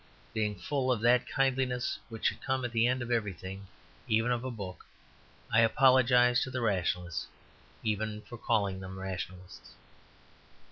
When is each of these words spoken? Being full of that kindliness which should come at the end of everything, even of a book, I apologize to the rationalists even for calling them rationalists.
Being 0.33 0.57
full 0.57 0.91
of 0.91 1.01
that 1.01 1.27
kindliness 1.29 1.99
which 2.09 2.25
should 2.25 2.41
come 2.41 2.65
at 2.65 2.71
the 2.71 2.87
end 2.87 3.03
of 3.03 3.11
everything, 3.11 3.67
even 4.07 4.31
of 4.31 4.43
a 4.43 4.49
book, 4.49 4.83
I 5.53 5.59
apologize 5.59 6.41
to 6.41 6.49
the 6.49 6.59
rationalists 6.61 7.27
even 7.83 8.21
for 8.23 8.39
calling 8.39 8.79
them 8.79 8.97
rationalists. 8.97 9.75